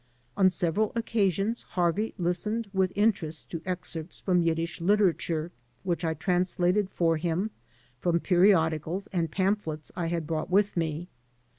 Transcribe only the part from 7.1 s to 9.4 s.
him from periodicals and